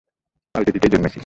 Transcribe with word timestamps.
পালটে 0.55 0.71
দিতেই 0.71 0.91
জন্মেছি। 0.93 1.19